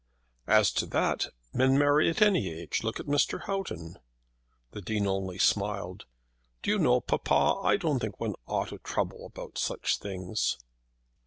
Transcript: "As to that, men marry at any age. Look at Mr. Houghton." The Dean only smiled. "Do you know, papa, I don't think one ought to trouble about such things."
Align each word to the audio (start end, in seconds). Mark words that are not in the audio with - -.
"As 0.47 0.71
to 0.71 0.87
that, 0.87 1.27
men 1.53 1.77
marry 1.77 2.09
at 2.09 2.23
any 2.23 2.49
age. 2.51 2.81
Look 2.83 2.99
at 2.99 3.05
Mr. 3.05 3.41
Houghton." 3.43 3.99
The 4.71 4.81
Dean 4.81 5.05
only 5.05 5.37
smiled. 5.37 6.05
"Do 6.63 6.71
you 6.71 6.79
know, 6.79 7.01
papa, 7.01 7.59
I 7.61 7.77
don't 7.77 7.99
think 7.99 8.19
one 8.19 8.33
ought 8.47 8.69
to 8.69 8.79
trouble 8.79 9.27
about 9.27 9.59
such 9.59 9.99
things." 9.99 10.57